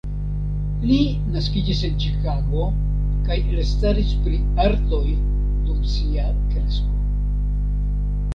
Li 0.91 0.95
naskiĝis 1.33 1.81
en 1.89 1.99
Ĉikago 2.03 2.63
kaj 3.27 3.37
elstaris 3.57 4.15
pri 4.25 4.41
artoj, 4.65 5.03
dum 5.69 5.85
sia 5.95 6.27
kresko. 6.41 7.01